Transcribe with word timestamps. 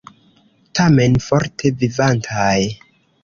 Tamen 0.79 1.17
forte 1.27 1.71
vivantaj! 1.83 2.57